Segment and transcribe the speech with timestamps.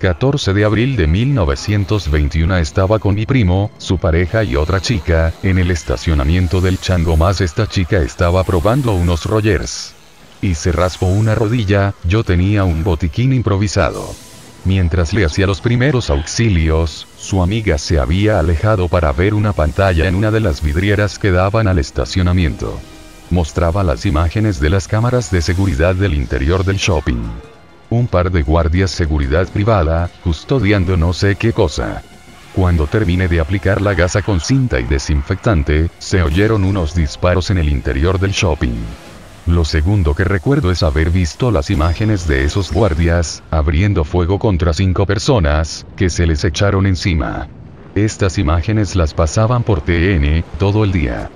[0.00, 5.58] 14 de abril de 1921 estaba con mi primo, su pareja y otra chica, en
[5.58, 9.92] el estacionamiento del Chango más esta chica estaba probando unos Rogers.
[10.40, 14.14] Y se raspó una rodilla, yo tenía un botiquín improvisado.
[14.64, 20.08] Mientras le hacía los primeros auxilios, su amiga se había alejado para ver una pantalla
[20.08, 22.80] en una de las vidrieras que daban al estacionamiento.
[23.28, 27.49] Mostraba las imágenes de las cámaras de seguridad del interior del shopping
[27.90, 32.02] un par de guardias seguridad privada, custodiando no sé qué cosa.
[32.54, 37.58] Cuando terminé de aplicar la gasa con cinta y desinfectante, se oyeron unos disparos en
[37.58, 38.82] el interior del shopping.
[39.46, 44.72] Lo segundo que recuerdo es haber visto las imágenes de esos guardias, abriendo fuego contra
[44.72, 47.48] cinco personas, que se les echaron encima.
[47.94, 51.30] Estas imágenes las pasaban por TN, todo el día.